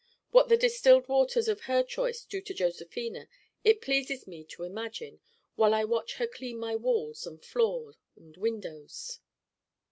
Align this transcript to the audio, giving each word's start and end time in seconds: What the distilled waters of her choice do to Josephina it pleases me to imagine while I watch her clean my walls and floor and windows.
What 0.31 0.49
the 0.49 0.57
distilled 0.57 1.07
waters 1.07 1.47
of 1.47 1.61
her 1.65 1.83
choice 1.83 2.25
do 2.25 2.41
to 2.41 2.55
Josephina 2.55 3.27
it 3.63 3.81
pleases 3.83 4.25
me 4.25 4.43
to 4.45 4.63
imagine 4.63 5.19
while 5.53 5.75
I 5.75 5.83
watch 5.83 6.15
her 6.15 6.25
clean 6.25 6.57
my 6.57 6.75
walls 6.75 7.27
and 7.27 7.39
floor 7.39 7.93
and 8.15 8.35
windows. 8.35 9.19